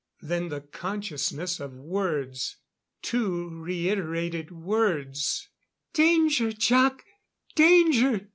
[0.23, 2.57] Then the consciousness of words.
[3.03, 5.47] Two reiterated words:
[5.93, 6.51] _"Danger!
[6.51, 7.05] Jac!
[7.53, 8.27] Danger!